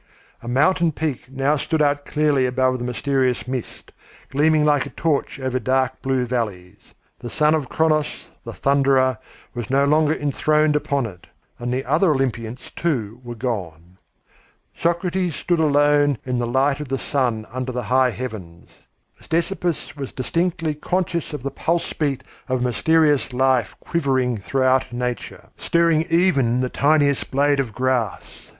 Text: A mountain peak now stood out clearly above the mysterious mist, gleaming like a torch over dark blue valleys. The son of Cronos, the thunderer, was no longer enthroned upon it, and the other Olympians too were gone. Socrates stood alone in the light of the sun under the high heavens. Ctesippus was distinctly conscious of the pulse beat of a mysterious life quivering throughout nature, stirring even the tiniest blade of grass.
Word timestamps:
A 0.41 0.47
mountain 0.47 0.91
peak 0.91 1.29
now 1.31 1.55
stood 1.57 1.79
out 1.79 2.05
clearly 2.05 2.47
above 2.47 2.79
the 2.79 2.83
mysterious 2.83 3.47
mist, 3.47 3.91
gleaming 4.29 4.65
like 4.65 4.87
a 4.87 4.89
torch 4.89 5.39
over 5.39 5.59
dark 5.59 6.01
blue 6.01 6.25
valleys. 6.25 6.95
The 7.19 7.29
son 7.29 7.53
of 7.53 7.69
Cronos, 7.69 8.31
the 8.43 8.51
thunderer, 8.51 9.19
was 9.53 9.69
no 9.69 9.85
longer 9.85 10.15
enthroned 10.15 10.75
upon 10.75 11.05
it, 11.05 11.27
and 11.59 11.71
the 11.71 11.85
other 11.85 12.09
Olympians 12.09 12.71
too 12.75 13.21
were 13.23 13.35
gone. 13.35 13.99
Socrates 14.75 15.35
stood 15.35 15.59
alone 15.59 16.17
in 16.25 16.39
the 16.39 16.47
light 16.47 16.79
of 16.79 16.87
the 16.87 16.97
sun 16.97 17.45
under 17.51 17.71
the 17.71 17.83
high 17.83 18.09
heavens. 18.09 18.79
Ctesippus 19.21 19.95
was 19.95 20.13
distinctly 20.13 20.73
conscious 20.73 21.31
of 21.31 21.43
the 21.43 21.51
pulse 21.51 21.93
beat 21.93 22.23
of 22.49 22.59
a 22.59 22.63
mysterious 22.63 23.33
life 23.33 23.75
quivering 23.79 24.37
throughout 24.39 24.91
nature, 24.91 25.49
stirring 25.57 26.05
even 26.09 26.61
the 26.61 26.69
tiniest 26.69 27.29
blade 27.29 27.59
of 27.59 27.71
grass. 27.71 28.49